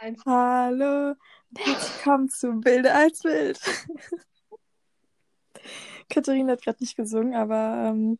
[0.00, 0.22] eins.
[0.26, 1.16] Hallo und
[1.58, 3.60] herzlich willkommen zu Bilder als Bild.
[6.08, 8.18] Katharina hat gerade nicht gesungen, aber ähm,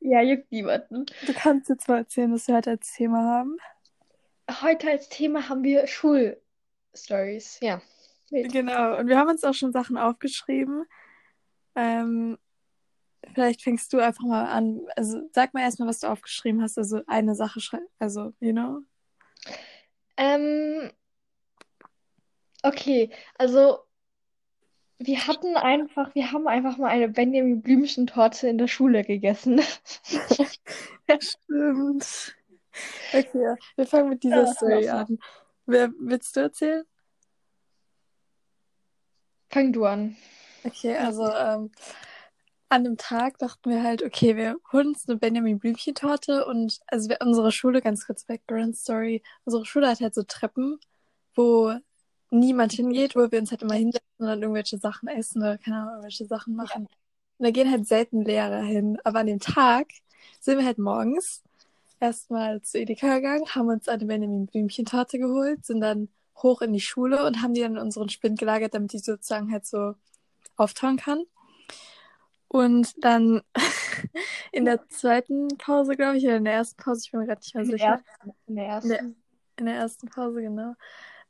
[0.00, 1.06] Ja, juckt niemanden.
[1.26, 3.56] du kannst jetzt mal erzählen, was wir heute als Thema haben.
[4.62, 7.58] Heute als Thema haben wir Schulstories.
[7.60, 7.82] Ja.
[8.30, 8.52] Wild.
[8.52, 10.84] Genau, und wir haben uns auch schon Sachen aufgeschrieben.
[11.74, 12.38] Ähm,
[13.34, 14.80] vielleicht fängst du einfach mal an.
[14.96, 16.78] Also sag mal erstmal, was du aufgeschrieben hast.
[16.78, 17.86] Also eine Sache schreiben.
[17.98, 18.80] Also, you know.
[20.18, 20.90] Ähm,
[22.62, 23.78] okay, also
[24.98, 29.60] wir hatten einfach, wir haben einfach mal eine Benjamin Blümchen-Torte in der Schule gegessen.
[31.20, 32.34] Stimmt.
[33.12, 35.00] Okay, wir fangen mit dieser Ja, Story lass mal.
[35.02, 35.18] an.
[35.66, 36.84] Wer willst du erzählen?
[39.50, 40.16] Fang du an.
[40.64, 41.70] Okay, also ähm,
[42.68, 47.08] an dem Tag dachten wir halt, okay, wir holen uns eine Benjamin Blümchen-Torte und also
[47.08, 50.78] wir, unsere Schule, ganz kurz Background Story, unsere Schule hat halt so Treppen,
[51.34, 51.74] wo
[52.30, 55.76] niemand hingeht, wo wir uns halt immer hinsetzen und dann irgendwelche Sachen essen oder keine
[55.76, 56.88] Ahnung, irgendwelche Sachen machen.
[57.38, 58.98] Und da gehen halt selten Lehrer hin.
[59.04, 59.88] Aber an dem Tag
[60.40, 61.42] sind wir halt morgens
[62.00, 66.80] erstmal zu Edeka gegangen, haben uns eine Benjamin Blümchen-Torte geholt, sind dann hoch in die
[66.80, 69.94] Schule und haben die dann in unseren Spind gelagert, damit die sozusagen halt so
[70.56, 71.24] auftauen kann.
[72.48, 73.42] Und dann
[74.52, 77.40] in der zweiten Pause, glaube ich, oder in der ersten Pause, ich bin mir gerade
[77.40, 77.78] nicht mehr In der sicher.
[77.88, 78.90] ersten, in der In ersten.
[78.90, 79.14] der,
[79.56, 80.74] in der ersten Pause, genau.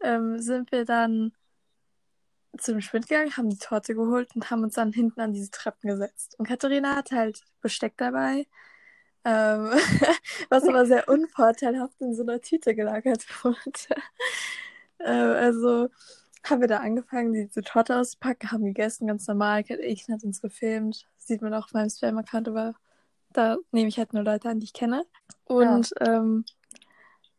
[0.00, 1.32] Ähm, sind wir dann
[2.58, 5.88] zum Spind gegangen, haben die Torte geholt und haben uns dann hinten an diese Treppen
[5.90, 6.34] gesetzt.
[6.38, 8.46] Und Katharina hat halt Besteck dabei,
[9.24, 9.70] ähm,
[10.50, 13.60] was aber sehr unvorteilhaft in so einer Tüte gelagert wurde.
[14.98, 15.88] äh, also
[16.50, 19.64] haben wir da angefangen, diese Torte auszupacken, haben gegessen, ganz normal.
[19.68, 21.06] Ich hat uns gefilmt.
[21.16, 22.74] Sieht man auch auf meinem Spam-Account, aber
[23.32, 25.04] da nehme ich halt nur Leute an, die ich kenne.
[25.44, 26.44] Und ähm,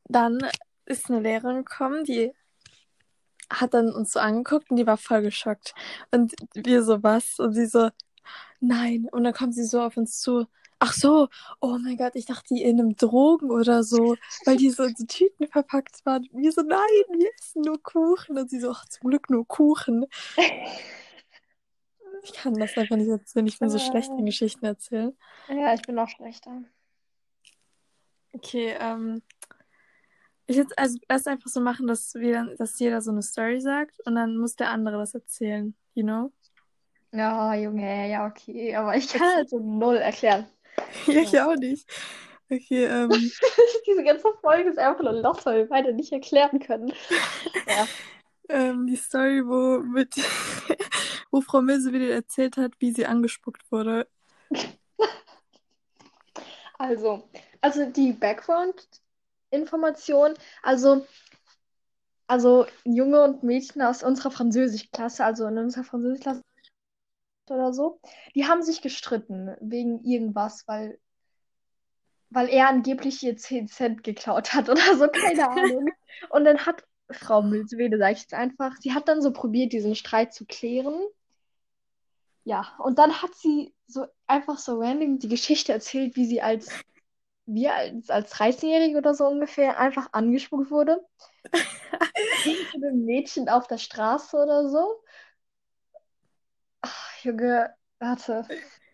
[0.06, 0.40] dann
[0.86, 2.34] ist eine Lehrerin gekommen, die
[3.50, 5.74] hat dann uns so angeguckt und die war voll geschockt.
[6.12, 7.40] Und wir so, was?
[7.40, 7.90] Und sie so,
[8.60, 9.08] nein.
[9.12, 10.48] Und dann kommt sie so auf uns zu.
[10.80, 11.28] Ach so,
[11.60, 14.96] oh mein Gott, ich dachte, die in einem Drogen oder so, weil die so in
[14.96, 16.28] so Tüten verpackt waren.
[16.32, 16.80] Wir so, nein,
[17.18, 18.38] wir essen nur Kuchen.
[18.38, 20.06] Und sie so, ach, zum Glück nur Kuchen.
[22.22, 23.48] Ich kann das einfach nicht erzählen.
[23.48, 25.16] Ich bin so schlecht in Geschichten erzählen.
[25.48, 26.64] Ja, ich bin noch schlechter.
[28.34, 29.22] Okay, ähm,
[30.46, 33.62] ich jetzt also erst einfach so machen, dass wir dann, dass jeder so eine Story
[33.62, 36.32] sagt und dann muss der andere das erzählen, you know?
[37.12, 38.76] Ja, Junge, ja, okay.
[38.76, 40.48] Aber ich kann halt so null erklären.
[41.08, 41.88] Ja, ich auch nicht.
[42.52, 43.10] Okay, ähm,
[43.88, 46.92] Diese ganze Folge ist einfach nur Lost, weil wir beide nicht erklären können.
[47.68, 47.88] Ja.
[48.50, 50.16] ähm, die Story, wo mit,
[51.32, 54.08] wo Frau Milse wieder erzählt hat, wie sie angespuckt wurde.
[56.80, 57.30] Also,
[57.62, 61.06] also die Background-Information, also,
[62.26, 66.42] also Junge und Mädchen aus unserer Französischklasse, also in unserer Französischklasse
[67.52, 68.00] oder so,
[68.36, 71.00] die haben sich gestritten wegen irgendwas, weil,
[72.30, 75.90] weil er angeblich ihr 10 Cent geklaut hat oder so, keine Ahnung.
[76.30, 79.96] Und dann hat Frau Milswede, sag ich jetzt einfach, sie hat dann so probiert, diesen
[79.96, 81.00] Streit zu klären.
[82.44, 86.70] Ja, und dann hat sie so einfach so random die Geschichte erzählt, wie sie als
[87.54, 91.04] wir als, als 13-Jährige oder so ungefähr einfach angespuckt wurde.
[92.76, 95.02] Einem Mädchen auf der Straße oder so.
[97.24, 98.46] Junge, warte.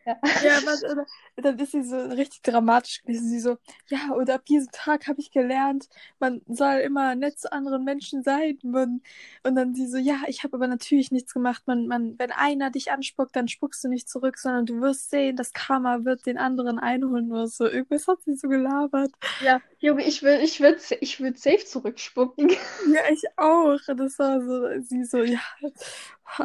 [0.06, 0.18] Ja.
[0.40, 1.06] Ja, was, oder,
[1.38, 3.28] dann ist sie so richtig dramatisch gewesen.
[3.30, 7.52] Sie so, ja, und ab diesem Tag habe ich gelernt, man soll immer nett zu
[7.52, 8.60] anderen Menschen sein.
[8.64, 9.02] Man,
[9.44, 11.64] und dann sie so, ja, ich habe aber natürlich nichts gemacht.
[11.66, 15.36] Man, man, wenn einer dich anspuckt, dann spuckst du nicht zurück, sondern du wirst sehen,
[15.38, 17.66] das Karma wird den anderen einholen oder so.
[17.68, 19.12] Irgendwas hat sie so gelabert.
[19.40, 22.52] Ja, Junge, ich will, ich will, ich will safe zurückspucken.
[22.84, 23.80] Ja, ich auch.
[23.88, 25.40] Und Das war so, sie so, ja,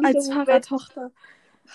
[0.03, 0.67] als Dieser Moment.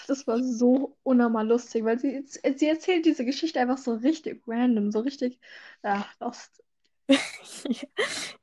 [0.06, 4.92] Das war so unnormal lustig, weil sie, sie erzählt diese Geschichte einfach so richtig random,
[4.92, 5.40] so richtig,
[5.82, 6.62] ja, lost.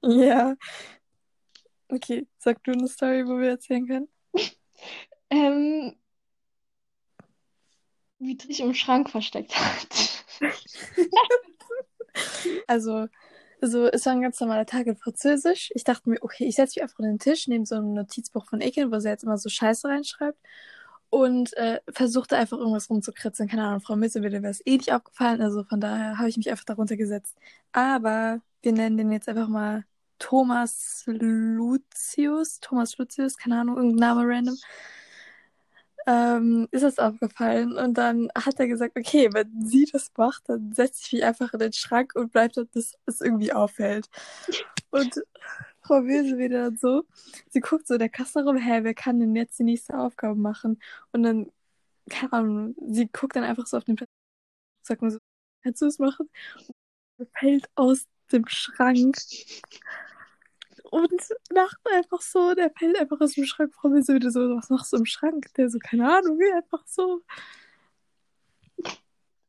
[0.02, 0.56] Ja.
[1.90, 4.08] Okay, sag du eine Story, wo wir erzählen können?
[5.30, 5.96] Ähm,
[8.20, 10.24] wie sich im Schrank versteckt hat.
[12.68, 13.08] Also,
[13.62, 15.72] also es war ein ganz normaler Tag in Französisch.
[15.74, 18.46] Ich dachte mir, okay, ich setze mich einfach an den Tisch, nehme so ein Notizbuch
[18.46, 20.38] von Eken, wo sie jetzt immer so Scheiße reinschreibt
[21.14, 23.48] und äh, versuchte einfach irgendwas rumzukritzeln.
[23.48, 26.50] Keine Ahnung, Frau Mitzelwille wäre es eh nicht aufgefallen, also von daher habe ich mich
[26.50, 27.38] einfach darunter gesetzt.
[27.72, 29.86] Aber wir nennen den jetzt einfach mal
[30.18, 32.60] Thomas Lucius.
[32.62, 34.58] Thomas Lucius, keine Ahnung, irgendein Name random.
[36.08, 40.74] Ähm, ist das aufgefallen und dann hat er gesagt, okay, wenn sie das macht, dann
[40.74, 44.10] setze ich mich einfach in den Schrank und bleibt dort, bis es irgendwie auffällt.
[44.90, 45.22] Und
[45.84, 47.04] Frau Wilse wieder so.
[47.50, 50.80] Sie guckt so der Kasse rum, hä, wer kann denn jetzt die nächste Aufgabe machen?
[51.12, 51.52] Und dann,
[52.10, 54.10] keine Ahnung, sie guckt dann einfach so auf den Platz,
[54.84, 55.20] sagt mir so,
[55.64, 56.30] kannst du es machen?
[57.18, 59.18] Und fällt aus dem Schrank
[60.94, 61.12] und
[61.50, 63.74] lacht einfach so, der fällt einfach aus dem Schrank.
[63.74, 65.52] Frau Wilse wieder so, was machst du im Schrank?
[65.56, 67.22] Der so, keine Ahnung, einfach so.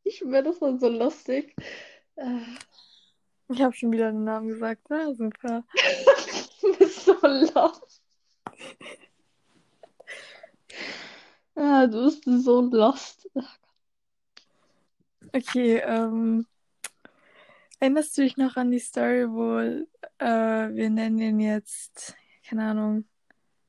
[0.05, 1.55] Ich schwöre, das war so lustig.
[2.17, 2.41] Äh,
[3.49, 5.15] Ich habe schon wieder den Namen gesagt, ne?
[5.15, 5.65] Super.
[6.61, 8.03] du bist so lost.
[11.55, 13.29] Ah, du bist so lost.
[15.33, 16.47] Okay, ähm,
[17.81, 22.17] erinnerst du dich noch an die Story, wo äh, wir nennen ihn jetzt,
[22.49, 23.05] keine Ahnung,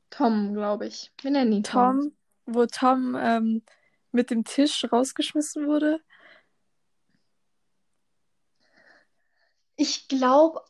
[0.09, 1.11] Tom, glaube ich.
[1.21, 2.13] Wir nennen ihn Tom,
[2.45, 3.63] wo Tom ähm,
[4.11, 5.99] mit dem Tisch rausgeschmissen wurde?
[9.87, 10.61] Ich glaube.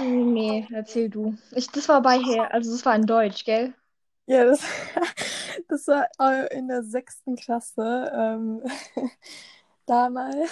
[0.00, 1.36] Nee, erzähl du.
[1.54, 3.74] Ich, das war bei her, also das war in Deutsch, gell?
[4.24, 4.62] Ja, das,
[5.68, 8.10] das war äh, in der sechsten Klasse.
[8.14, 8.62] Ähm,
[9.86, 10.50] damals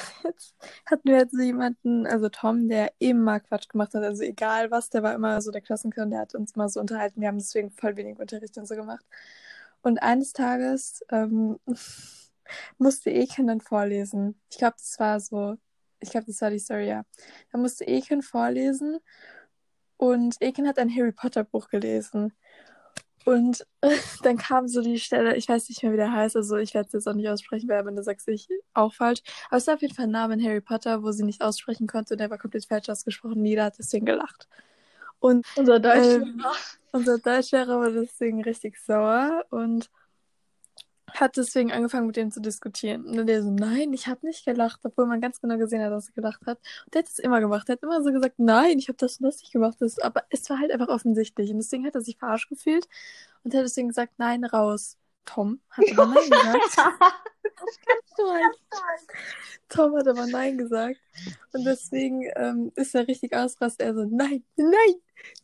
[0.85, 4.03] hatten wir jetzt so jemanden, also Tom, der immer Quatsch gemacht hat.
[4.03, 7.23] Also egal was, der war immer so der Klassenclown, der hat uns mal so unterhalten.
[7.23, 9.07] Wir haben deswegen voll wenig Unterricht und so gemacht.
[9.81, 11.59] Und eines Tages ähm,
[12.79, 14.41] musste dann vorlesen.
[14.50, 15.56] Ich glaube, das war so,
[16.00, 17.05] ich glaube, das war die Story, ja.
[17.52, 18.99] Da musste Eken vorlesen
[19.97, 22.32] und Eken hat ein Harry Potter Buch gelesen.
[23.25, 23.67] Und
[24.23, 26.87] dann kam so die Stelle, ich weiß nicht mehr, wie der heißt, also ich werde
[26.87, 29.20] es jetzt auch nicht aussprechen, weil wenn du sagst, ich auch falsch.
[29.49, 31.87] Aber es war auf jeden Fall ein Name in Harry Potter, wo sie nicht aussprechen
[31.87, 33.44] konnte und der war komplett falsch ausgesprochen.
[33.44, 34.49] Jeder hat deswegen gelacht.
[35.19, 36.14] Und Unser Deutsch.
[36.14, 36.43] ähm,
[36.93, 39.91] unser Deutschlehrer war deswegen richtig sauer und
[41.15, 43.07] hat deswegen angefangen mit dem zu diskutieren.
[43.07, 46.09] Und der so, nein, ich habe nicht gelacht, obwohl man ganz genau gesehen hat, dass
[46.09, 46.59] er gelacht hat.
[46.85, 47.69] Und der hat es immer gemacht.
[47.69, 49.79] Der hat immer so gesagt, nein, ich habe das und das nicht gemacht.
[50.03, 51.51] Aber es war halt einfach offensichtlich.
[51.51, 52.89] Und deswegen hat er sich verarscht gefühlt
[53.45, 54.97] und hat deswegen gesagt, nein, raus.
[55.25, 56.76] Tom hat aber nein gesagt.
[58.17, 58.56] du halt.
[59.69, 61.00] Tom hat aber nein gesagt.
[61.52, 63.81] Und deswegen ähm, ist er richtig ausrast.
[63.81, 64.94] Er so, nein, nein,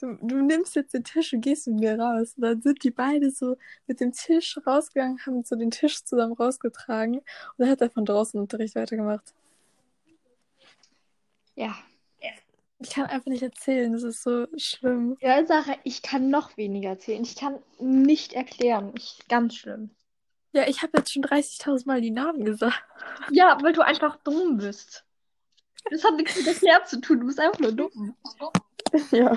[0.01, 2.35] du, du nimmst jetzt den Tisch und gehst mit mir raus.
[2.37, 3.57] Und dann sind die beide so
[3.87, 7.19] mit dem Tisch rausgegangen, haben so den Tisch zusammen rausgetragen.
[7.19, 7.25] Und
[7.59, 9.35] dann hat er von draußen Unterricht weitergemacht.
[11.55, 11.77] Ja.
[12.79, 15.17] Ich kann einfach nicht erzählen, das ist so schlimm.
[15.21, 17.23] Ja, Sache, ich kann noch weniger erzählen.
[17.23, 18.93] Ich kann nicht erklären.
[18.97, 19.91] Ich, ganz schlimm.
[20.53, 22.83] Ja, ich habe jetzt schon 30.000 Mal die Namen gesagt.
[23.31, 25.05] Ja, weil du einfach dumm bist.
[25.91, 27.21] Das hat nichts mit erklärt zu tun.
[27.21, 28.15] Du bist einfach nur dumm.
[29.11, 29.37] Ja.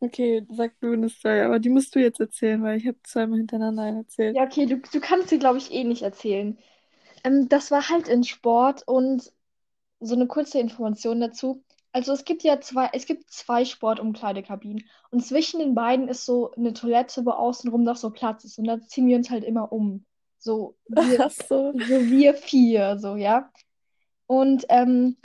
[0.00, 3.38] Okay, sag du eine Story, aber die musst du jetzt erzählen, weil ich habe zweimal
[3.38, 4.36] hintereinander einen erzählt.
[4.36, 6.56] Ja, okay, du, du kannst sie, glaube ich, eh nicht erzählen.
[7.24, 9.32] Ähm, das war halt in Sport und
[10.00, 11.64] so eine kurze Information dazu.
[11.92, 16.52] Also es gibt ja zwei, es gibt zwei Sportumkleidekabinen und zwischen den beiden ist so
[16.52, 19.72] eine Toilette, wo außenrum noch so Platz ist und da ziehen wir uns halt immer
[19.72, 20.04] um.
[20.38, 21.72] So wir, so.
[21.72, 23.50] so wir vier, so, ja.
[24.26, 25.16] Und ähm,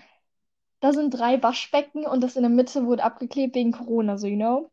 [0.79, 4.37] da sind drei Waschbecken und das in der Mitte wurde abgeklebt wegen Corona, so, you
[4.37, 4.71] know.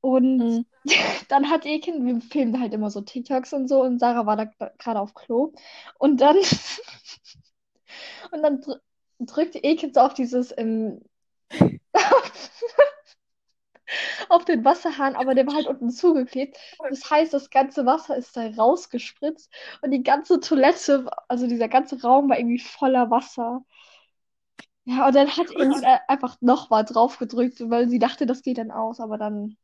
[0.00, 0.66] Und Mhm.
[1.28, 4.46] dann hat Eken, wir filmen halt immer so TikToks und so und Sarah war da
[4.78, 5.52] gerade auf Klo
[5.98, 6.36] und dann
[8.32, 8.62] und dann
[9.26, 11.00] drückt Eken so auf dieses ähm,
[14.28, 16.56] auf den Wasserhahn, aber der war halt unten zugeklebt.
[16.88, 19.50] Das heißt, das ganze Wasser ist da rausgespritzt
[19.82, 23.64] und die ganze Toilette, also dieser ganze Raum war irgendwie voller Wasser.
[24.84, 28.58] Ja, und dann hat Eken äh, einfach nochmal drauf gedrückt, weil sie dachte, das geht
[28.58, 29.56] dann aus, aber dann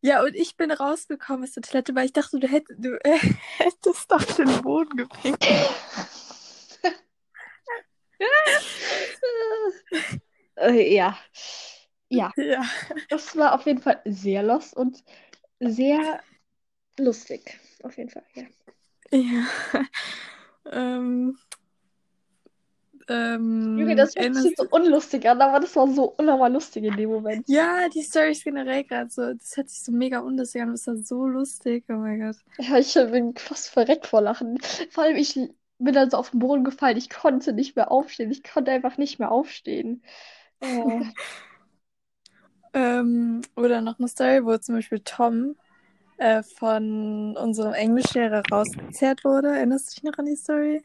[0.00, 3.18] Ja, und ich bin rausgekommen aus der Toilette, weil ich dachte, du, hätt, du äh,
[3.58, 5.46] hättest auf den Boden gepinkt.
[10.60, 11.16] Äh, ja.
[12.08, 12.62] Ja, Ja.
[13.10, 15.04] das war auf jeden Fall sehr lost und
[15.60, 16.20] sehr
[16.98, 17.60] lustig.
[17.82, 18.44] Auf jeden Fall, ja.
[19.10, 19.46] Ja.
[20.72, 21.38] ähm,
[23.08, 26.96] ähm, Junge, das hört sich so unlustig an, aber das war so unnormal lustig in
[26.96, 27.48] dem Moment.
[27.48, 30.86] Ja, die Story ist generell gerade so, das hört sich so mega unlustig an, das
[30.86, 32.36] war so lustig, oh mein Gott.
[32.58, 34.58] Ja, ich bin fast verreckt vor Lachen.
[34.90, 35.38] Vor allem, ich
[35.78, 36.96] bin dann so auf den Boden gefallen.
[36.96, 38.30] Ich konnte nicht mehr aufstehen.
[38.30, 40.02] Ich konnte einfach nicht mehr aufstehen.
[40.60, 41.02] Oh.
[42.74, 45.56] Ähm, oder noch eine Story, wo zum Beispiel Tom
[46.18, 49.48] äh, von unserem Englischlehrer rausgezerrt wurde.
[49.48, 50.84] Erinnerst du dich noch an die Story?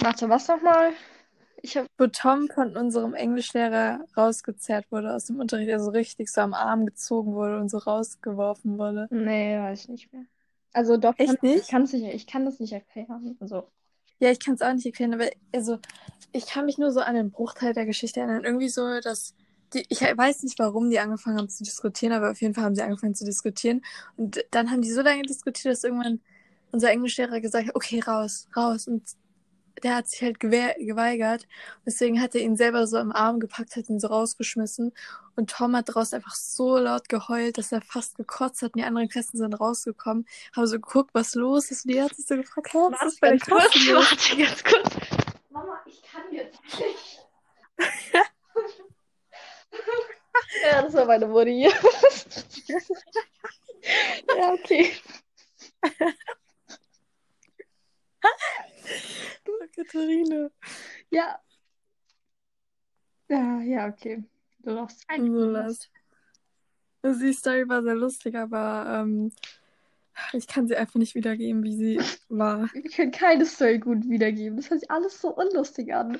[0.00, 0.92] Warte, was nochmal?
[1.62, 1.86] Ich hab.
[1.98, 6.86] Wo Tom von unserem Englischlehrer rausgezerrt wurde aus dem Unterricht, also richtig so am Arm
[6.86, 9.08] gezogen wurde und so rausgeworfen wurde.
[9.10, 10.24] Nee, weiß ich nicht mehr.
[10.72, 11.68] Also doch, Echt kann, ich nicht?
[11.68, 13.36] kann's nicht, ich kann das nicht erklären.
[13.40, 13.70] Also,
[14.18, 15.78] Ja, ich kann es auch nicht erklären, aber also
[16.32, 18.44] ich kann mich nur so an den Bruchteil der Geschichte erinnern.
[18.44, 19.34] Irgendwie so, dass
[19.72, 22.74] die, ich weiß nicht, warum die angefangen haben zu diskutieren, aber auf jeden Fall haben
[22.74, 23.82] sie angefangen zu diskutieren.
[24.16, 26.20] Und dann haben die so lange diskutiert, dass irgendwann
[26.72, 28.86] unser Englischlehrer gesagt hat, okay, raus, raus.
[28.86, 29.04] Und
[29.84, 31.46] der hat sich halt geweigert.
[31.86, 34.92] Deswegen hat er ihn selber so im Arm gepackt, hat ihn so rausgeschmissen.
[35.36, 38.74] Und Tom hat draußen einfach so laut geheult, dass er fast gekotzt hat.
[38.74, 41.84] Und die anderen Klassen sind rausgekommen, haben so geguckt, was los ist.
[41.84, 44.10] Und die hat sich so gefragt, was ist bei Klasse los?
[44.10, 44.90] Warte, ganz kurz.
[45.50, 47.26] Mama, ich kann jetzt nicht.
[50.62, 51.62] ja, das war meine Mutti.
[54.36, 54.92] ja, okay.
[59.74, 60.50] Katharina.
[61.10, 61.38] Ja.
[63.28, 64.24] Ja, ja, okay.
[64.58, 65.88] Du darfst so das.
[67.02, 69.32] Also die Story war sehr lustig, aber ähm,
[70.32, 72.68] ich kann sie einfach nicht wiedergeben, wie sie war.
[72.74, 74.56] Ich kann keine Story gut wiedergeben.
[74.56, 76.18] Das hört sich alles so unlustig an.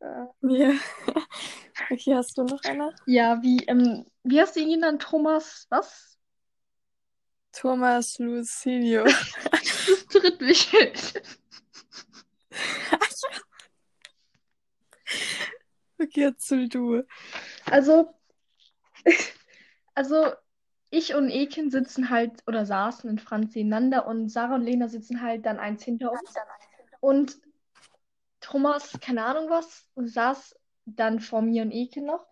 [0.00, 0.72] Äh, ja.
[1.90, 2.92] Okay, hast du noch eine?
[3.06, 5.00] Ja, wie, ähm, wie hast du ihn genannt?
[5.00, 6.18] Thomas, was?
[7.52, 9.04] Thomas Lucinio.
[9.50, 10.68] das tritt mich.
[15.98, 17.02] okay, erzähl du.
[17.66, 18.14] Also,
[19.94, 20.32] also
[20.90, 25.22] ich und Ekin sitzen halt oder saßen in Franz nebeneinander und Sarah und Lena sitzen
[25.22, 26.34] halt dann eins hinter uns.
[27.00, 27.38] Und
[28.40, 32.26] Thomas, keine Ahnung was, saß dann vor mir und Ekin noch.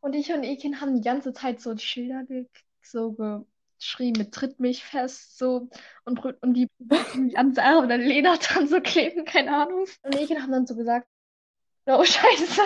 [0.00, 2.46] Und ich und Ekin haben die ganze Zeit so Schilder ge
[2.80, 3.44] so
[3.78, 5.68] geschrieben mit Tritt mich fest, so
[6.04, 6.68] und, und die,
[7.34, 9.86] an Sarah oder Lena dran so kleben, keine Ahnung.
[10.02, 11.08] Und Ekin haben dann so gesagt,
[11.86, 12.62] oh Scheiße,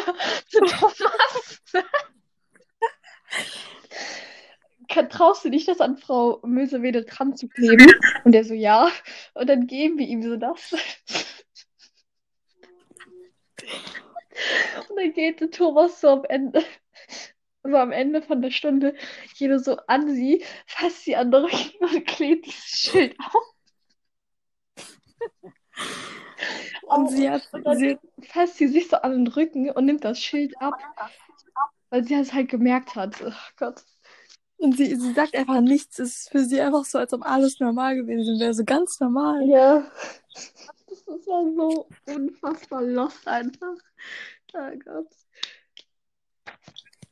[0.50, 1.60] Thomas.
[5.22, 7.90] traust du dich das an Frau Mösewede dran zu kleben?
[8.24, 8.90] Und er so, ja.
[9.34, 10.72] Und dann geben wir ihm so das.
[14.88, 16.64] Und dann geht Thomas so am Ende,
[17.62, 18.94] so am Ende von der Stunde,
[19.34, 23.54] jede so an sie, fasst sie an den Rücken und klebt das Schild auf.
[26.82, 30.04] Und, sie hat, und dann sie fasst sie sich so an den Rücken und nimmt
[30.04, 30.74] das Schild ab,
[31.88, 33.22] weil sie es halt gemerkt hat.
[33.24, 33.82] Oh Gott.
[34.58, 35.98] Und sie, sie sagt einfach nichts.
[35.98, 38.52] Es ist für sie einfach so, als ob alles normal gewesen wäre.
[38.52, 39.42] So ganz normal.
[39.48, 39.90] Ja.
[40.86, 43.76] Das ist so unfassbar lost einfach.
[44.52, 45.08] Oh Gott.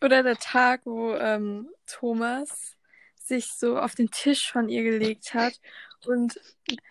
[0.02, 2.76] Oder der Tag, wo ähm, Thomas
[3.16, 5.60] sich so auf den Tisch von ihr gelegt hat.
[6.06, 6.40] Und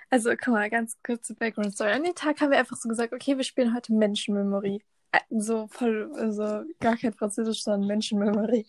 [0.09, 1.91] also, guck mal, ganz kurze Background Story.
[1.91, 4.81] An dem Tag haben wir einfach so gesagt, okay, wir spielen heute Menschenmemory.
[5.11, 8.65] Äh, so voll, also gar kein Französisch, sondern Menschenmemory.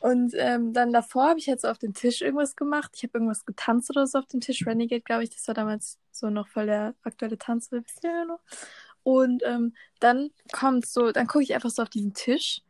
[0.00, 2.90] Und ähm, dann davor habe ich jetzt so auf dem Tisch irgendwas gemacht.
[2.96, 4.66] Ich habe irgendwas getanzt oder so auf dem Tisch.
[4.66, 8.40] Renegade, glaube ich, das war damals so noch voll der aktuelle Tanz, noch.
[9.04, 12.62] Und ähm, dann kommt so, dann gucke ich einfach so auf diesen Tisch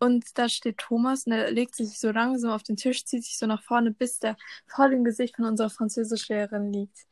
[0.00, 3.38] und da steht Thomas und er legt sich so langsam auf den Tisch, zieht sich
[3.38, 7.06] so nach vorne, bis der vor dem Gesicht von unserer Französischlehrerin liegt.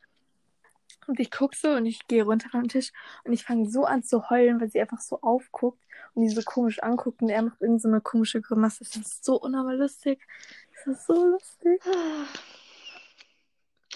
[1.07, 2.91] Und ich gucke so und ich gehe runter vom Tisch
[3.23, 6.41] und ich fange so an zu heulen, weil sie einfach so aufguckt und die so
[6.41, 8.83] komisch anguckt und er macht irgend so eine komische Grimasse.
[8.83, 10.25] Das ist so unnormal lustig.
[10.73, 11.81] Das ist so lustig.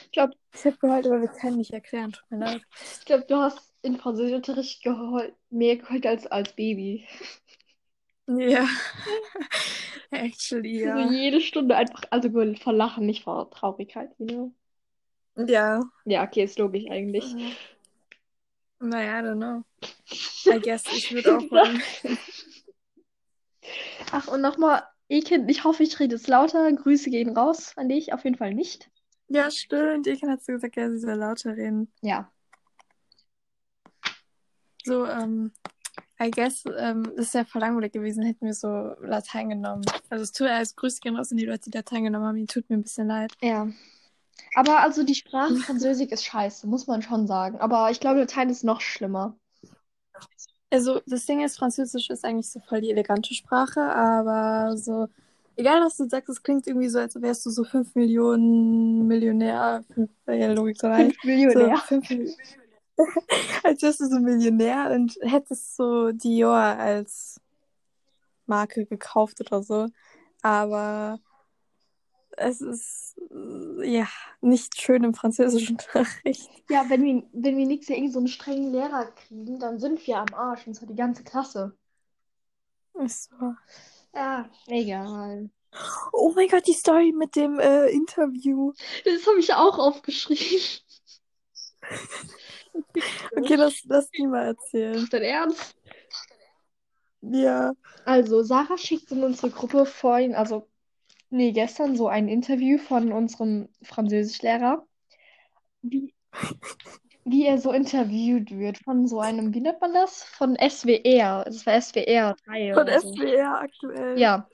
[0.01, 2.11] Ich glaube, ich habe geheult, aber wir können nicht erklären.
[2.11, 2.61] Tut mir leid.
[2.99, 7.07] Ich glaube, du hast in Französischunterricht geheult, mehr geheult als als Baby.
[8.27, 8.67] Ja.
[10.11, 10.95] Actually, ja.
[10.95, 14.53] Also jede Stunde einfach, also vor Lachen, nicht vor Traurigkeit, you know?
[15.35, 15.81] Ja.
[16.05, 17.33] Ja, okay, ist logisch eigentlich.
[17.33, 17.51] Mhm.
[18.79, 19.63] Naja, I don't know.
[20.45, 21.81] I guess ich würde auch wollen.
[24.11, 26.71] Ach, und nochmal, Ekin, ich hoffe, ich rede es lauter.
[26.71, 28.89] Grüße gehen raus an dich, auf jeden Fall nicht.
[29.29, 30.05] Ja, stimmt.
[30.05, 31.91] Ekin hat so gesagt, ja, sie soll lauter reden.
[32.01, 32.31] Ja.
[34.83, 35.51] So, ähm,
[36.23, 39.83] I guess, ähm, das ist ja voll langweilig gewesen, hätten wir so Latein genommen.
[40.09, 42.37] Also es tut als Grüße gehen raus an die Leute, die Latein genommen haben.
[42.37, 43.33] Ihnen tut mir ein bisschen leid.
[43.41, 43.67] Ja.
[44.55, 47.57] Aber also die Sprache Französisch ist scheiße, muss man schon sagen.
[47.59, 49.35] Aber ich glaube, Latein ist noch schlimmer.
[50.71, 55.07] Also das Ding ist, Französisch ist eigentlich so voll die elegante Sprache, aber so,
[55.55, 59.83] egal was du sagst, es klingt irgendwie so, als wärst du so 5 Millionen Millionär.
[59.93, 61.77] 5, ja, Logik 5 Millionär.
[61.77, 62.62] So, 5 Millionär.
[63.63, 67.39] als wärst du so Millionär und hättest so Dior als
[68.45, 69.87] Marke gekauft oder so.
[70.41, 71.19] Aber
[72.37, 73.15] es ist
[73.81, 74.07] ja
[74.41, 76.49] nicht schön im französischen Unterricht.
[76.69, 80.05] Ja, wenn wir, wenn wir nächstes Jahr irgend so einen strengen Lehrer kriegen, dann sind
[80.05, 81.75] wir am Arsch und zwar die ganze Klasse.
[82.95, 83.53] Ist so.
[84.13, 85.49] Ja, egal.
[86.11, 88.73] Oh mein Gott, die Story mit dem äh, Interview.
[89.05, 90.59] Das habe ich auch aufgeschrieben.
[93.37, 94.95] Okay, lass, lass die mal erzählen.
[94.95, 95.75] Ist dein Ernst?
[97.21, 97.73] Ja.
[98.05, 100.67] Also, Sarah schickt in unsere Gruppe vorhin, also,
[101.29, 104.85] nee, gestern so ein Interview von unserem Französischlehrer,
[105.81, 106.13] wie,
[107.25, 110.23] wie er so interviewt wird von so einem, wie nennt man das?
[110.23, 111.43] Von SWR.
[111.45, 113.13] Das war SWR 3 Von oder so.
[113.13, 114.19] SWR aktuell.
[114.19, 114.49] Ja.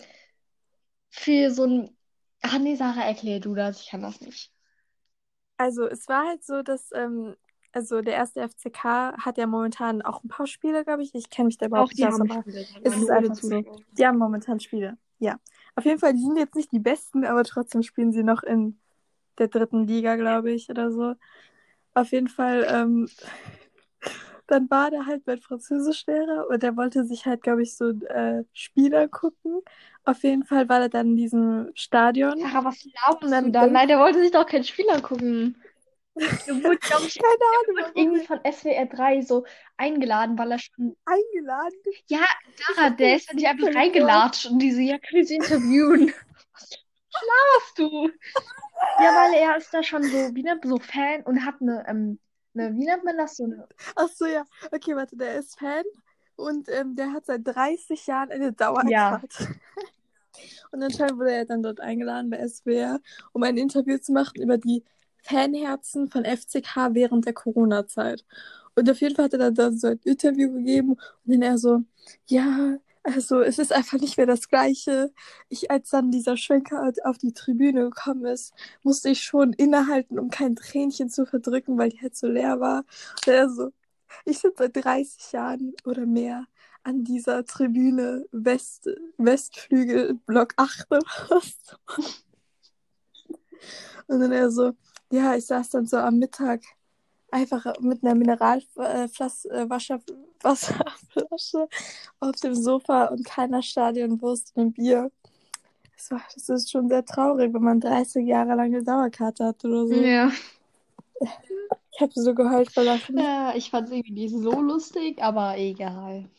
[1.10, 1.98] Für so ein.
[2.42, 4.52] Ach nee, Sarah, erklär du das, ich kann das nicht.
[5.58, 7.36] Also es war halt so, dass ähm,
[7.72, 11.14] also der erste FCK hat ja momentan auch ein paar Spiele, glaube ich.
[11.14, 13.36] Ich kenne mich da Auch überhaupt die nicht aus, haben aber Spiele, es ist einfach
[13.36, 13.64] so.
[13.92, 14.98] Die haben momentan Spiele.
[15.20, 15.40] Ja.
[15.76, 18.80] Auf jeden Fall, die sind jetzt nicht die besten, aber trotzdem spielen sie noch in
[19.38, 21.14] der dritten Liga, glaube ich, oder so.
[21.94, 23.08] Auf jeden Fall, ähm,
[24.48, 28.44] dann war der halt mein Französischlehrer und der wollte sich halt, glaube ich, so äh,
[28.54, 29.62] Spieler gucken.
[30.06, 32.40] Auf jeden Fall war er dann in diesem Stadion.
[32.40, 32.88] Sarah, was
[33.30, 33.62] dann du da?
[33.62, 35.56] denk- Nein, der wollte sich doch keinen Spieler gucken.
[36.48, 39.46] Wurde, glaube ich, Keine Ahnung, wurde irgendwie von SWR 3 so
[39.78, 40.96] eingeladen, weil er schon.
[41.06, 41.80] eingeladen.
[42.08, 42.26] Ja,
[42.76, 46.14] Sarah, der ist ja nicht einfach reingelatscht und die so, ja, können Sie interviewen?
[46.54, 48.12] Was laberst du?
[49.02, 52.20] Ja, weil er ist da schon so, wie nennt so Fan und hat eine, ähm,
[52.54, 54.46] eine, wie nennt man das, so eine Ach so, ja.
[54.72, 55.84] Okay, warte, der ist Fan
[56.36, 58.52] und ähm, der hat seit 30 Jahren eine Ja.
[58.52, 59.48] Dauerkarte.
[60.72, 63.00] Und anscheinend wurde er dann dort eingeladen bei SWR,
[63.34, 64.84] um ein Interview zu machen über die
[65.24, 68.26] Fanherzen von FCK während der Corona-Zeit.
[68.76, 71.84] Und auf jeden Fall hat er dann, so ein Interview gegeben und dann er so,
[72.28, 75.12] ja, also es ist einfach nicht mehr das Gleiche.
[75.50, 80.30] Ich, als dann dieser Schwenker auf die Tribüne gekommen ist, musste ich schon innehalten, um
[80.30, 82.86] kein Tränchen zu verdrücken, weil die halt so leer war.
[83.26, 83.72] Und er so,
[84.26, 86.46] ich sitze seit 30 Jahren oder mehr
[86.84, 91.58] an dieser Tribüne West, Westflügel, Block 8 oder was.
[94.08, 94.74] Und dann er so,
[95.12, 96.62] ja, ich saß dann so am Mittag
[97.32, 99.70] einfach mit einer Mineralflasche, äh,
[100.42, 101.68] Wasserflasche
[102.20, 105.12] auf dem Sofa und keiner Stadionwurst und Bier.
[105.96, 109.64] Das, war, das ist schon sehr traurig, wenn man 30 Jahre lang eine Dauerkarte hat
[109.66, 109.94] oder so.
[109.96, 110.32] Ja.
[111.92, 113.18] Ich habe so geheult vor Lachen.
[113.18, 116.30] Ja, ich fand es irgendwie nicht so lustig, aber egal.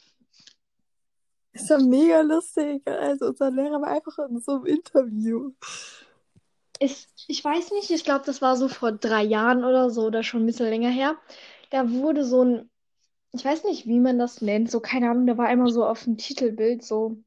[1.52, 2.82] Das war mega lustig.
[2.86, 5.52] Also unser Lehrer war einfach in so einem Interview.
[6.80, 10.22] Ich, ich weiß nicht, ich glaube, das war so vor drei Jahren oder so oder
[10.22, 11.16] schon ein bisschen länger her.
[11.70, 12.70] Da wurde so ein,
[13.32, 16.04] ich weiß nicht, wie man das nennt, so keine Ahnung, da war einmal so auf
[16.04, 17.18] dem Titelbild so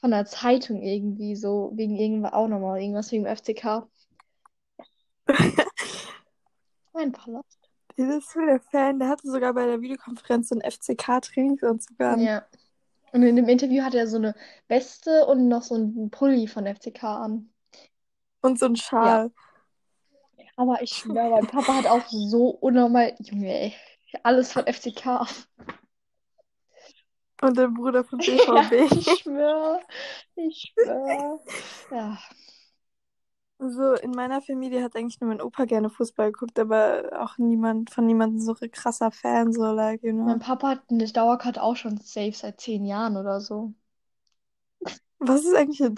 [0.00, 3.86] von der Zeitung irgendwie, so wegen irgendwas auch nochmal, irgendwas wegen dem FCK.
[6.92, 7.58] Mein Palast.
[7.96, 12.20] Dieses ist der Fan, der hatte sogar bei der Videokonferenz so einen FCK-Trainingsanzug an.
[12.20, 12.46] Ja.
[13.12, 14.34] Und in dem Interview hatte er so eine
[14.68, 17.51] Weste und noch so einen Pulli von FCK an.
[18.42, 19.30] Und so einen Schal.
[20.56, 23.74] Aber ich schwöre, mein Papa hat auch so unnormal, Junge, ey,
[24.22, 25.26] alles von FCK.
[27.42, 28.92] Und der Bruder von Ja, BVB.
[28.92, 29.80] ich schwöre,
[30.36, 31.40] ich schwöre.
[31.90, 32.18] Ja.
[33.58, 37.90] So, in meiner Familie hat eigentlich nur mein Opa gerne Fußball geguckt, aber auch niemand,
[37.90, 40.44] von niemandem so ein krasser Fan, so, like, you Mein know.
[40.44, 43.72] Papa hat eine Dauerkarte auch schon safe seit zehn Jahren oder so.
[45.22, 45.92] Was ist eigentlich eine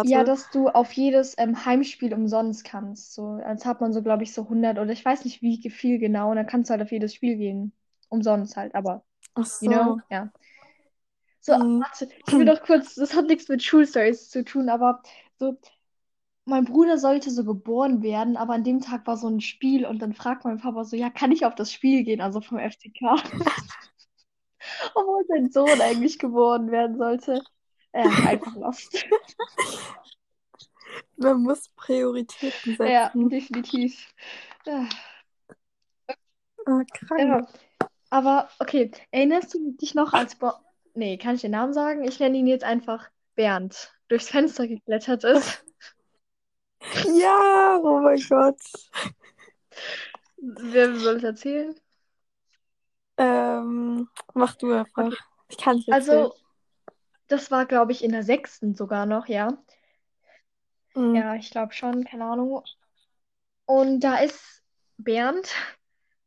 [0.00, 0.24] Ja, Dauerkarte?
[0.24, 3.14] dass du auf jedes ähm, Heimspiel umsonst kannst.
[3.14, 5.98] So, als hat man so, glaube ich, so 100 oder ich weiß nicht, wie viel
[5.98, 6.30] genau.
[6.30, 7.72] Und dann kannst du halt auf jedes Spiel gehen.
[8.08, 10.02] Umsonst halt, aber, Ach you know, so.
[10.10, 10.30] ja.
[11.40, 11.80] So, Hm.
[11.80, 15.02] warte, ich will doch kurz, das hat nichts mit Schulstories zu tun, aber
[15.38, 15.58] so,
[16.46, 20.00] mein Bruder sollte so geboren werden, aber an dem Tag war so ein Spiel und
[20.02, 23.16] dann fragt mein Papa so, ja, kann ich auf das Spiel gehen, also vom FCK?
[24.94, 27.46] Obwohl sein Sohn eigentlich geboren werden sollte.
[27.96, 29.04] Ja, einfach lost.
[31.16, 33.28] Man muss Prioritäten Ja, setzen.
[33.28, 34.06] definitiv.
[34.66, 34.88] Ja.
[36.66, 37.20] Ah, krank.
[37.20, 37.46] Ja.
[38.10, 40.52] Aber okay, erinnerst du dich noch, als Bo
[40.94, 42.04] Nee, kann ich den Namen sagen?
[42.04, 45.62] Ich nenne ihn jetzt einfach Bernd, durchs Fenster geklettert ist.
[47.20, 48.60] Ja, oh mein Gott.
[50.38, 51.74] Wer soll es erzählen?
[53.18, 55.08] Ähm, mach du einfach.
[55.08, 55.16] Okay.
[55.48, 56.24] Ich kann nicht erzählen.
[56.24, 56.34] Also,
[57.28, 59.58] das war, glaube ich, in der sechsten sogar noch, ja.
[60.94, 61.16] Mhm.
[61.16, 62.62] Ja, ich glaube schon, keine Ahnung.
[63.66, 64.64] Und da ist
[64.98, 65.52] Bernd,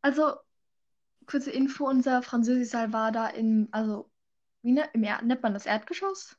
[0.02, 0.34] also
[1.28, 4.12] kurze Info, unser Französischsaal war da im, also,
[4.64, 6.38] wie ne, im er nennt man das Erdgeschoss?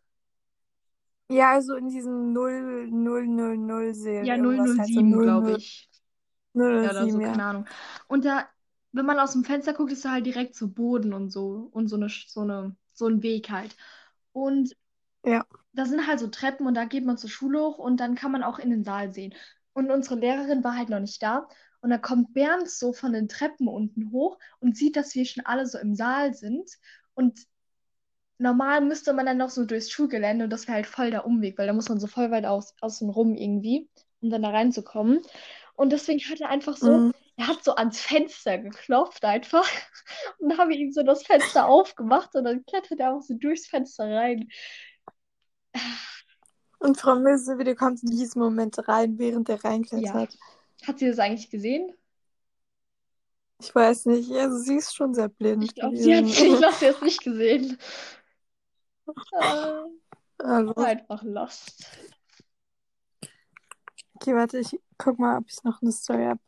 [1.28, 5.20] Ja, also in diesem 0, 0, 0, 0 Seelen Ja, irgendwas halt so 007, 0,
[5.20, 5.88] glaube 0, ich.
[6.54, 7.46] 0, Ja, oder so, 07, keine ja.
[7.46, 7.66] Ahnung.
[8.08, 8.48] Und da,
[8.92, 11.88] wenn man aus dem Fenster guckt, ist da halt direkt so Boden und so und
[11.88, 13.76] so eine, so eine, so ein Weg halt.
[14.32, 14.74] Und
[15.24, 15.44] Ja.
[15.72, 18.32] da sind halt so Treppen und da geht man zur Schule hoch und dann kann
[18.32, 19.34] man auch in den Saal sehen.
[19.72, 21.48] Und unsere Lehrerin war halt noch nicht da.
[21.80, 25.46] Und dann kommt Bernd so von den Treppen unten hoch und sieht, dass wir schon
[25.46, 26.70] alle so im Saal sind.
[27.14, 27.40] Und
[28.38, 31.58] normal müsste man dann noch so durchs Schulgelände und das wäre halt voll der Umweg,
[31.58, 33.88] weil da muss man so voll weit aus, außen rum irgendwie,
[34.20, 35.20] um dann da reinzukommen.
[35.76, 37.12] Und deswegen hat er einfach so, Mhm.
[37.40, 39.66] Er hat so ans Fenster geklopft einfach.
[40.38, 44.04] Und wir ihm so das Fenster aufgemacht und dann klettert er auch so durchs Fenster
[44.04, 44.48] rein.
[46.80, 49.70] Und Frau Milsevideo kommt in diesen Moment rein, während er Ja.
[49.70, 50.36] reinklettert.
[50.86, 51.92] Hat sie das eigentlich gesehen?
[53.62, 56.74] Ich weiß nicht, also sie ist schon sehr blind Ich glaube, sie hat ich glaube,
[56.74, 57.78] sie hat es nicht gesehen.
[59.32, 59.84] Äh,
[60.42, 61.86] Also, einfach lost.
[64.14, 66.40] okay, warte, ich guck mal, ob ich noch eine Story habe.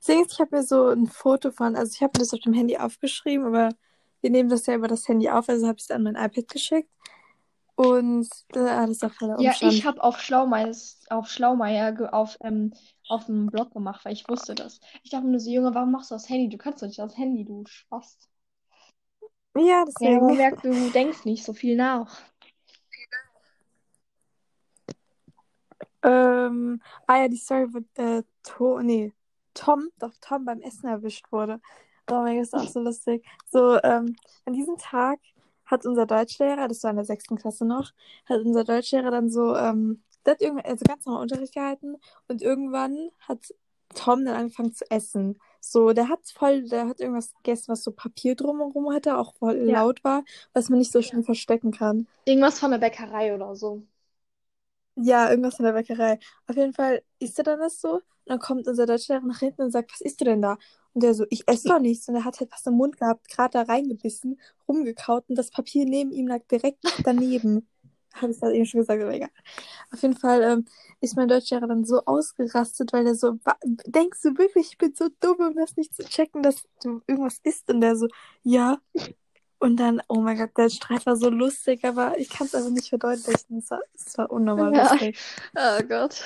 [0.00, 2.76] Ist, ich habe mir so ein Foto von, also ich habe das auf dem Handy
[2.76, 3.70] aufgeschrieben, aber
[4.20, 6.48] wir nehmen das ja über das Handy auf, also habe ich es an mein iPad
[6.48, 6.90] geschickt.
[7.76, 9.72] Und äh, alles auf voller Ja, Umstand.
[9.72, 10.72] ich habe auf Schlaumeier,
[11.10, 12.72] auf Schlaumeier auf, ähm,
[13.08, 14.78] auf dem Blog gemacht, weil ich wusste das.
[15.02, 16.48] Ich dachte mir nur so, Junge, warum machst du das Handy?
[16.48, 18.28] Du kannst doch nicht das Handy, du Spast.
[19.56, 20.26] Ja, Ja, deswegen.
[20.26, 22.16] man merkt, du denkst nicht so viel nach.
[26.02, 29.12] Ähm, ah ja, die Story, wo äh, to nee,
[29.54, 31.60] Tom, doch Tom beim Essen erwischt wurde.
[32.10, 33.24] Oh mein Gott, ist auch so lustig.
[33.46, 35.18] So, ähm, an diesem Tag
[35.66, 37.92] hat unser Deutschlehrer, das war in der sechsten Klasse noch,
[38.26, 41.96] hat unser Deutschlehrer dann so, ähm, der hat irgendwann, also ganz normal Unterricht gehalten
[42.28, 43.38] und irgendwann hat
[43.94, 45.38] Tom dann angefangen zu essen.
[45.60, 49.56] So, der hat voll, der hat irgendwas gegessen, was so Papier drumherum hatte, auch voll
[49.56, 49.72] Ja.
[49.72, 52.06] laut war, was man nicht so schnell verstecken kann.
[52.26, 53.82] Irgendwas von der Bäckerei oder so.
[54.96, 56.18] Ja, irgendwas in der Bäckerei.
[56.46, 58.00] Auf jeden Fall isst er dann das so.
[58.26, 60.56] Und dann kommt unser Deutschlehrer nach hinten und sagt, was isst du denn da?
[60.94, 62.08] Und der so, ich esse doch nichts.
[62.08, 65.84] Und er hat halt was im Mund gehabt, gerade da reingebissen, rumgekaut und das Papier
[65.84, 67.68] neben ihm lag direkt daneben.
[68.14, 69.30] Habe ich das eben schon gesagt, aber egal.
[69.92, 70.64] Auf jeden Fall ähm,
[71.00, 74.94] ist mein Deutschlehrer dann so ausgerastet, weil er so, "Wa- denkst du wirklich, ich bin
[74.94, 77.68] so dumm, um das nicht zu checken, dass du irgendwas isst?
[77.70, 78.06] Und der so,
[78.44, 78.78] ja.
[79.58, 82.70] Und dann, oh mein Gott, der Streit war so lustig, aber ich kann es einfach
[82.70, 83.58] nicht verdeutlichen.
[83.58, 84.92] Es war, es war unnormal Ja.
[84.92, 85.18] lustig.
[85.56, 86.22] Oh Gott.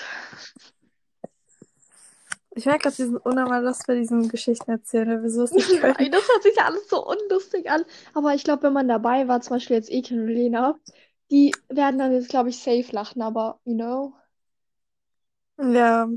[2.58, 6.10] Ich merke gerade, wir sind unnormal lost bei diesen Geschichten erzählen, wir sowas nicht können.
[6.10, 7.84] das hört sich ja alles so unlustig an.
[8.14, 10.76] Aber ich glaube, wenn man dabei war, zum Beispiel jetzt Ekin und Lena,
[11.30, 14.12] die werden dann jetzt, glaube ich, safe lachen, aber, you know.
[15.60, 16.08] Ja,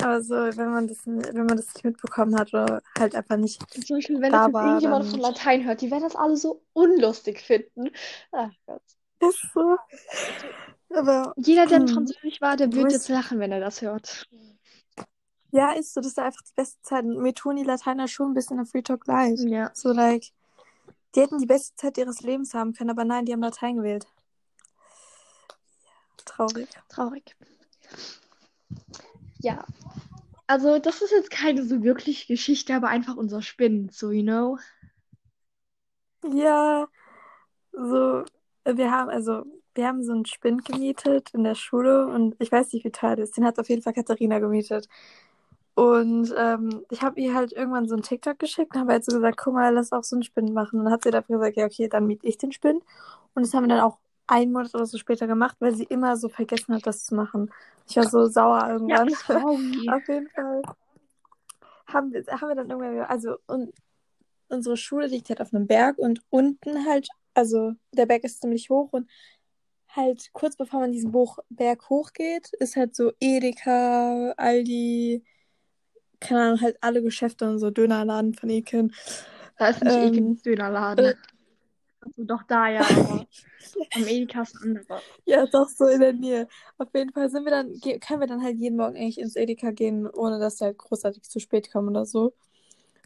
[0.00, 3.60] aber so, wenn man das, wenn man das nicht mitbekommen hat oder halt einfach nicht.
[3.72, 6.36] Zum Beispiel, wenn Da das war irgendjemand dann- von Latein hört, die werden das alle
[6.36, 7.90] so unlustig finden.
[8.30, 8.82] Ach Gott.
[9.28, 9.76] Ist so.
[10.94, 11.94] Aber Jeder, der in Hm.
[11.94, 14.28] Französisch war, der wird jetzt lachen, wenn er das hört.
[15.50, 17.04] Ja, ist so, das ist einfach die beste Zeit.
[17.04, 19.40] Und mir tun die Lateiner schon ein bisschen im Free Talk Live.
[19.40, 19.70] Ja.
[19.74, 20.26] So, like,
[21.14, 24.06] die hätten die beste Zeit ihres Lebens haben können, aber nein, die haben Latein gewählt.
[26.24, 26.68] Traurig.
[26.88, 27.36] Traurig.
[29.38, 29.64] Ja.
[30.46, 34.58] Also, das ist jetzt keine so wirkliche Geschichte, aber einfach unser Spinnen, so, you know?
[36.32, 36.88] Ja,
[37.72, 38.24] so,
[38.64, 42.72] wir haben, also, wir haben so einen Spind gemietet in der Schule und ich weiß
[42.72, 43.36] nicht, wie teuer das ist.
[43.36, 44.88] Den hat auf jeden Fall Katharina gemietet.
[45.80, 49.16] Und ähm, ich habe ihr halt irgendwann so einen TikTok geschickt und habe halt so
[49.16, 50.78] gesagt, guck mal, lass auch so einen Spind machen.
[50.78, 52.84] Und dann hat sie dafür gesagt, ja, okay, dann miete ich den Spind.
[53.32, 56.18] Und das haben wir dann auch einen Monat oder so später gemacht, weil sie immer
[56.18, 57.50] so vergessen hat, das zu machen.
[57.88, 59.08] Ich war so sauer irgendwann.
[59.08, 59.88] sorry.
[59.90, 60.60] Auf jeden Fall
[61.86, 63.72] haben wir, haben wir dann irgendwann, also und
[64.48, 68.68] unsere Schule liegt halt auf einem Berg und unten halt, also der Berg ist ziemlich
[68.68, 69.08] hoch und
[69.88, 75.24] halt kurz bevor man diesen Buch, Berg hochgeht, ist halt so Edeka, Aldi,
[76.20, 78.92] keine Ahnung, halt alle Geschäfte und so Dönerladen von Eken.
[79.58, 81.04] Da ist nicht Ähm, Ekens Dönerladen.
[81.04, 81.14] äh.
[82.02, 83.26] Also doch da, ja, aber
[83.94, 85.02] am Edeka ist ein anderer.
[85.26, 86.48] Ja, doch so in der Nähe.
[86.78, 89.70] Auf jeden Fall sind wir dann, können wir dann halt jeden Morgen eigentlich ins Edeka
[89.70, 92.32] gehen, ohne dass wir halt großartig zu spät kommen oder so.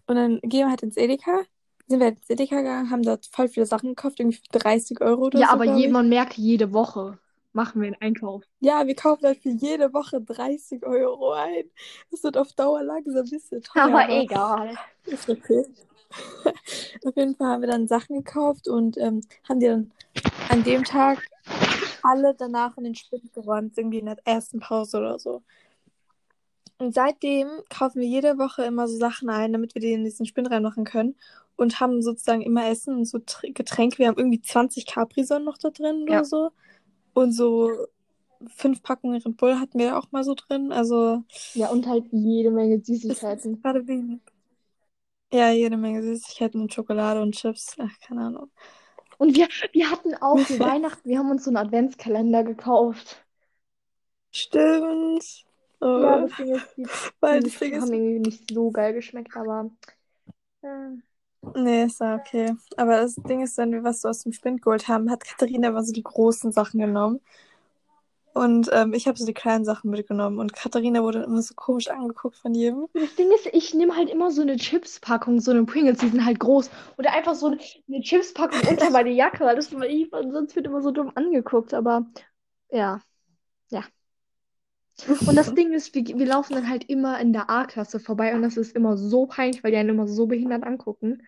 [0.06, 1.42] Und dann gehen wir halt ins Edeka.
[1.88, 5.00] Sind wir halt ins Edeka gegangen, haben dort voll viele Sachen gekauft, irgendwie für 30
[5.02, 7.18] Euro oder Ja, so, aber glaub je, man merkt, jede Woche
[7.54, 8.42] machen wir einen Einkauf.
[8.60, 11.64] Ja, wir kaufen halt für jede Woche 30 Euro ein.
[12.10, 14.74] Das wird auf Dauer langsam ein bisschen teuer, Aber egal.
[15.06, 15.64] ist okay.
[17.04, 19.90] Auf jeden Fall haben wir dann Sachen gekauft und ähm, haben die dann
[20.48, 21.18] an dem Tag
[22.02, 25.42] alle danach in den Spind geräumt, irgendwie in der ersten Pause oder so.
[26.78, 30.26] Und seitdem kaufen wir jede Woche immer so Sachen ein, damit wir die in diesen
[30.26, 31.16] Spind reinmachen können.
[31.56, 33.98] Und haben sozusagen immer Essen und so Tr- Getränke.
[33.98, 36.24] Wir haben irgendwie 20 Capri-Sonnen noch da drin oder Ja.
[36.24, 36.50] so.
[37.14, 37.70] Und so
[38.56, 40.72] fünf Packungen Red Bull hatten wir auch mal so drin.
[40.72, 41.24] Also
[41.54, 43.62] Ja, und halt jede Menge Süßigkeiten.
[43.62, 44.20] gerade wenig.
[45.32, 47.76] Ja, jede Menge Süßigkeiten und Schokolade und Chips.
[47.78, 48.50] Ach, keine Ahnung.
[49.18, 53.24] Und wir, wir hatten auch zu Weihnachten, wir haben uns so einen Adventskalender gekauft.
[54.32, 55.44] Stimmt.
[55.80, 55.86] Oh.
[56.02, 59.36] Ja, das Ding ist, die, Weil die das Ding haben irgendwie nicht so geil geschmeckt,
[59.36, 59.70] aber.
[60.62, 60.98] Äh,
[61.54, 62.54] Nee, ist ja okay.
[62.76, 65.68] Aber das Ding ist, wenn wir was so aus dem Spind geholt haben, hat Katharina
[65.68, 67.20] immer so die großen Sachen genommen.
[68.34, 70.40] Und ähm, ich habe so die kleinen Sachen mitgenommen.
[70.40, 72.88] Und Katharina wurde immer so komisch angeguckt von jedem.
[72.92, 76.24] das Ding ist, ich nehme halt immer so eine Chips-Packung, so eine Pringles, die sind
[76.24, 76.68] halt groß.
[76.98, 80.90] Oder einfach so eine, Chips-Packung unter meine Jacke, weil das ich sonst wird immer so
[80.90, 82.06] dumm angeguckt, aber
[82.70, 83.00] ja.
[83.70, 83.84] Ja.
[85.26, 88.42] Und das Ding ist, wir, wir laufen dann halt immer in der A-Klasse vorbei und
[88.42, 91.22] das ist immer so peinlich, weil die einen immer so behindert angucken.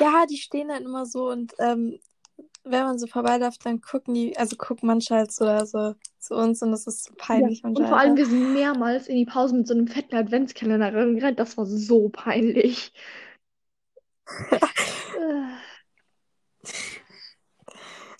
[0.00, 1.98] Ja, die stehen dann immer so und ähm,
[2.64, 6.62] wenn man so vorbeiläuft, dann gucken die, also gucken manche halt so, also, zu uns
[6.62, 7.68] und das ist so peinlich Ja.
[7.68, 11.38] Und vor allem, wir sind mehrmals in die Pause mit so einem fetten Adventskalender reingerannt.
[11.38, 12.92] Das war so peinlich.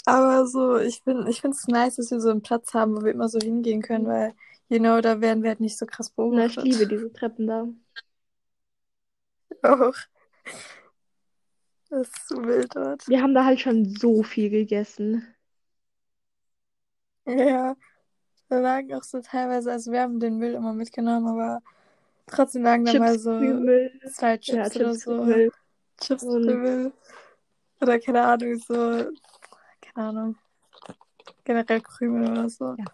[0.06, 3.04] Aber so, ich bin, ich finde es nice, dass wir so einen Platz haben, wo
[3.04, 4.34] wir immer so hingehen können, weil,
[4.68, 6.64] you know, da werden wir halt nicht so krass Na, ich beobachtet.
[6.64, 7.66] liebe diese Treppen da.
[9.62, 9.94] Auch.
[11.96, 13.06] Das ist so wild dort.
[13.08, 15.24] Wir haben da halt schon so viel gegessen.
[17.24, 17.76] Ja,
[18.48, 21.62] da lagen auch so teilweise, also wir haben den Müll immer mitgenommen, aber
[22.26, 23.92] trotzdem lagen da mal so Krümel.
[24.12, 25.50] zwei Chips Ja, oder Chips, so.
[26.00, 26.92] Chips, Und- Krümel.
[27.80, 30.36] Oder keine Ahnung, so, keine Ahnung.
[31.44, 32.74] Generell Krümel oder so.
[32.76, 32.84] Ja.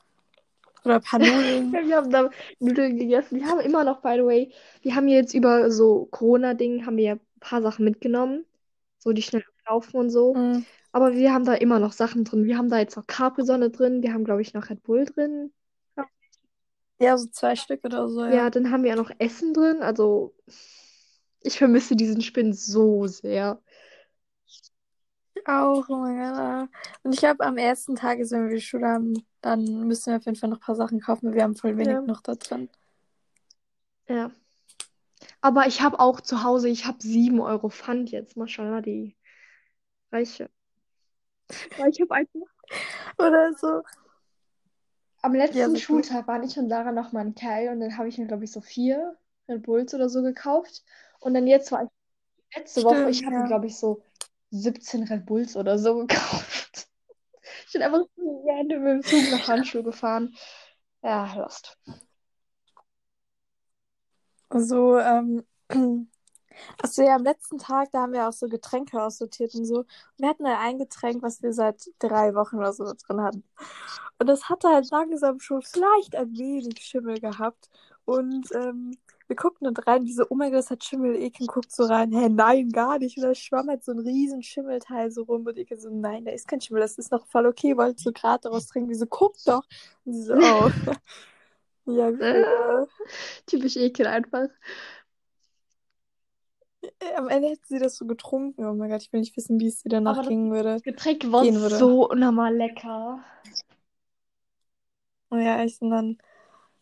[0.85, 1.73] Oder ein paar Nudeln.
[1.73, 3.41] Ja, wir haben da Nudeln gegessen.
[3.41, 7.05] Wir haben immer noch, by the way, wir haben jetzt über so Corona-Ding, haben wir
[7.05, 8.45] ja ein paar Sachen mitgenommen.
[9.01, 10.35] So, die schnell ablaufen und so.
[10.35, 10.65] Mm.
[10.93, 12.45] Aber wir haben da immer noch Sachen drin.
[12.45, 14.03] Wir haben da jetzt noch Capri-Sonne drin.
[14.03, 15.53] Wir haben, glaube ich, noch Red Bull drin.
[16.99, 18.51] Ja, so zwei Stück oder so, Ja, ja.
[18.51, 19.83] dann haben wir ja noch Essen drin.
[19.83, 20.35] Also,
[21.41, 23.63] ich vermisse diesen Spind so sehr.
[25.47, 26.37] Auch, oh mein Gott.
[26.39, 26.69] ja.
[27.03, 30.19] Und ich glaube, am ersten Tag ist, wenn wir die Schule haben, dann müssen wir
[30.19, 32.03] auf jeden Fall noch ein paar Sachen kaufen, weil wir haben voll wenig Ja.
[32.03, 32.69] noch da drin.
[34.09, 34.31] Ja.
[35.43, 38.37] Aber ich habe auch zu Hause, ich habe 7 Euro Pfand jetzt.
[38.37, 39.17] Maschallah, die
[40.13, 40.51] Reiche.
[41.77, 42.41] Weil ich habe einfach
[43.19, 43.83] Oder so.
[45.23, 45.81] am letzten Ja.
[45.81, 48.45] Schultag waren ich und Sarah noch mal in Kerl und dann habe ich mir, glaube
[48.45, 49.17] ich, so vier
[49.49, 50.85] Red Bulls oder so gekauft.
[51.21, 51.91] Und dann jetzt war ich
[52.57, 53.43] letzte Woche, ich Stimmt, habe ja.
[53.43, 54.03] mir, glaube ich, so
[54.51, 56.89] 17 Red Bulls oder so gekauft.
[57.67, 60.35] Ich bin einfach so random mit dem Zug nach Handschuh gefahren.
[61.03, 61.77] Ja, lost.
[64.53, 65.45] So, ähm,
[66.83, 69.79] achso, ja, am letzten Tag, da haben wir auch so Getränke aussortiert und so.
[69.81, 69.87] Und
[70.19, 73.45] wir hatten da ein Getränk, was wir seit drei Wochen oder so drin hatten.
[74.19, 77.71] Und das hatte halt langsam schon vielleicht ein wenig Schimmel gehabt.
[78.05, 78.97] Und ähm,
[79.29, 81.17] wir guckten dann rein, wie so, oh mein Gott, das hat Schimmel.
[81.17, 83.17] Eken guckt so rein, hä, nein, gar nicht.
[83.19, 85.47] Und da schwamm halt so ein riesen Schimmelteil so rum.
[85.47, 88.13] Und Eken so, nein, da ist kein Schimmel, das ist noch voll okay, wollte so
[88.13, 88.91] gerade daraus trinken.
[88.91, 89.63] Wie so, guck doch.
[90.05, 90.71] Und sie so, oh.
[91.97, 92.21] Ja, gut.
[92.21, 92.87] Äh,
[93.47, 94.49] typisch Ekel einfach.
[96.83, 98.65] Äh, Am Ende hätte sie das so getrunken.
[98.65, 100.75] Oh mein Gott, ich will nicht wissen, wie es ihr danach Aber gehen würde.
[100.75, 101.77] Das Getränk war würde.
[101.77, 103.23] so unnormal lecker.
[105.31, 105.81] Oh ja, echt.
[105.83, 106.19] Und dann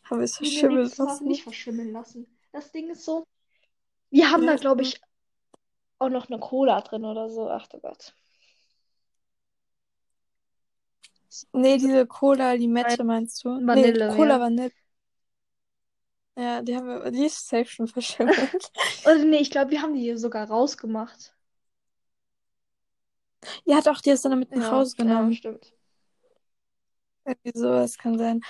[0.04, 1.28] haben wir es das darf lassen.
[1.28, 2.26] nicht verschimmeln lassen.
[2.52, 3.26] Das Ding ist so,
[4.10, 5.00] wir haben Ja, da, glaube ich,
[5.98, 7.50] auch noch eine Cola drin oder so.
[7.50, 8.14] Ach du Gott.
[11.52, 13.50] Nee, diese Cola Limette meinst du?
[13.50, 14.40] Vanille, Nee, Cola ja.
[16.38, 18.72] Ja, die haben wir, die ist safe schon verschimmelt.
[19.04, 21.34] Oder nee, ich glaube, wir haben die sogar rausgemacht.
[23.64, 25.32] ja, doch, die du dann mit nach Ja, Hause ja, genommen.
[25.32, 25.74] stimmt.
[27.24, 28.40] Irgendwie sowas kann sein.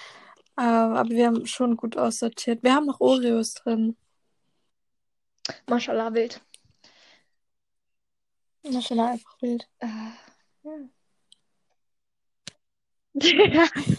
[0.59, 0.65] Ähm,
[0.97, 2.63] aber wir haben schon gut aussortiert.
[2.63, 3.97] Wir haben noch Oreos drin.
[5.69, 6.41] Maschallah, wild.
[8.83, 9.69] Schon einfach wild.
[9.81, 9.87] Äh,
[10.65, 10.89] ja.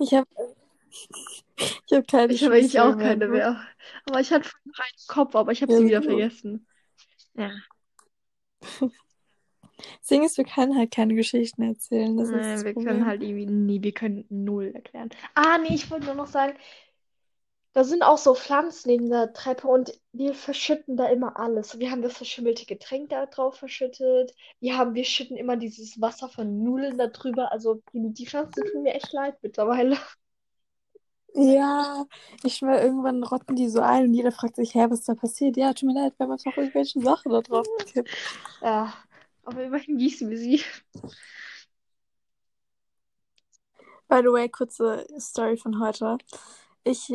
[0.00, 0.26] Ich habe
[1.56, 3.60] ich hab keine Ich habe eigentlich auch keine mehr.
[4.08, 6.08] Aber ich hatte noch einen Kopf, aber ich habe Ja, sie wieder so.
[6.08, 6.66] vergessen.
[7.34, 7.50] Ja.
[10.00, 12.16] Das Ding ist, wir können halt keine Geschichten erzählen.
[12.16, 12.88] Das ist Nee, das wir Problem.
[12.88, 15.10] können halt irgendwie nie, wir können null erklären.
[15.34, 16.54] Ah, nee, ich wollte nur noch sagen,
[17.72, 21.78] da sind auch so Pflanzen neben der Treppe und wir verschütten da immer alles.
[21.78, 24.32] Wir haben das verschimmelte Getränk da drauf verschüttet.
[24.60, 27.50] Wir haben, wir schütten immer dieses Wasser von Nudeln da drüber.
[27.52, 29.96] Also die Pflanzen tun mir echt leid mittlerweile.
[31.36, 32.06] Ja,
[32.44, 35.14] ich schwör, irgendwann rotten die so ein und jeder fragt sich, hä, was ist da
[35.14, 35.56] passiert?
[35.56, 38.10] Ja, tut mir leid, wir haben einfach irgendwelche Sachen da drauf gekippt.
[38.62, 38.92] Ja,
[39.44, 40.62] aber immerhin gießen wir sie.
[44.08, 46.18] By the way, kurze Story von heute.
[46.84, 47.12] Ich,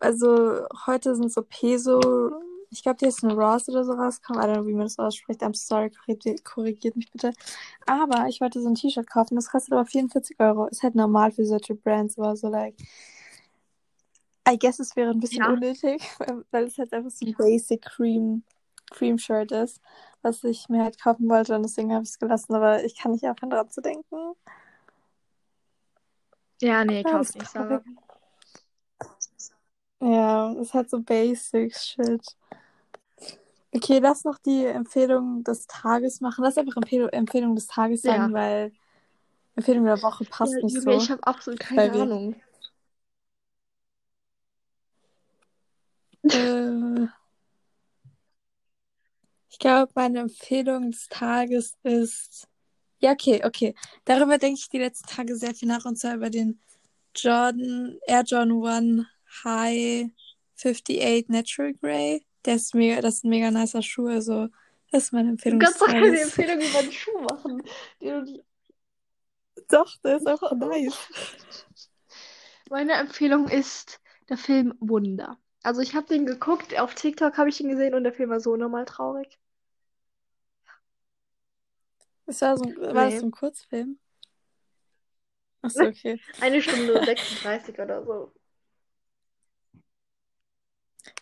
[0.00, 2.00] also heute sind so Peso,
[2.70, 4.42] ich glaube, die ist eine Ross oder so rausgekommen.
[4.42, 5.42] I don't know, wie man das ausspricht.
[5.42, 7.32] I'm sorry, korrigiert, korrigiert mich bitte.
[7.86, 10.66] Aber ich wollte so ein T-Shirt kaufen, das kostet aber 44 Euro.
[10.68, 12.74] Ist halt normal für solche Brands, aber so like.
[14.48, 15.50] I guess es wäre ein bisschen Ja.
[15.52, 16.02] unnötig,
[16.50, 18.42] weil es halt einfach so ein Basic Cream,
[18.90, 19.80] Cream Shirt ist,
[20.22, 23.12] was ich mir halt kaufen wollte und deswegen habe ich es gelassen, aber ich kann
[23.12, 24.34] nicht aufhören dran zu denken.
[26.60, 27.82] Ja, nee, kauf ist nicht, traurig.
[30.00, 32.36] Ja, es hat so Basic Shit.
[33.74, 36.44] Okay, lass noch die Empfehlung des Tages machen.
[36.44, 38.12] Lass einfach Empfehlung, Empfehlung des Tages Ja.
[38.16, 38.72] sagen, weil
[39.56, 41.02] Empfehlung der Woche passt Ja, nicht Junge, so.
[41.02, 42.36] ich habe absolut keine weil wir-
[46.32, 47.06] Äh,
[49.50, 52.48] ich glaube, meine Empfehlung des Tages ist.
[52.98, 53.74] Ja, okay, okay.
[54.04, 56.60] Darüber denke ich die letzten Tage sehr viel nach und zwar über den
[57.14, 59.06] Jordan Air Jordan 1
[59.44, 60.10] High
[60.56, 62.24] 58 Natural Grey.
[62.44, 64.08] Der ist mega, das ist ein mega nicer Schuh.
[64.08, 64.48] Also,
[64.90, 66.20] das ist meine Du Empfehlung des kannst doch keine.
[66.20, 67.62] Empfehlung über einen Schuh machen.
[68.00, 68.44] Den du.
[69.68, 70.98] Doch, der ist einfach nice.
[72.70, 75.38] Meine Empfehlung ist der Film Wunder.
[75.62, 78.40] Also ich habe den geguckt, auf TikTok habe ich ihn gesehen und der Film war
[78.40, 79.38] so normal traurig.
[82.26, 83.18] Das war, so, ein- war das Nee.
[83.20, 83.98] so ein Kurzfilm?
[85.62, 86.20] Achso, okay.
[86.40, 88.32] Eine Stunde 36 oder so.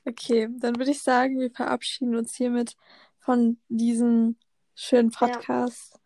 [0.07, 2.77] Okay, dann würde ich sagen, wir verabschieden uns hiermit
[3.19, 4.37] von diesem
[4.75, 5.19] schönen Ja.
[5.19, 5.99] Podcast.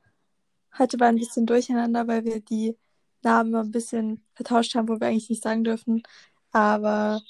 [0.79, 2.77] Heute war ein bisschen durcheinander, weil wir die
[3.23, 6.03] Namen ein bisschen vertauscht haben, wo wir eigentlich nicht sagen dürfen.
[6.51, 7.21] Aber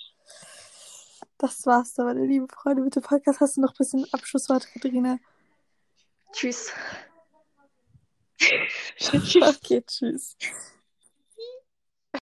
[1.39, 3.41] das war's dann, meine lieben Freunde, mit dem Podcast.
[3.41, 5.19] Hast du noch ein bisschen Abschlusswort, Katharina?
[6.33, 6.73] Tschüss.
[9.01, 10.37] Okay, tschüss.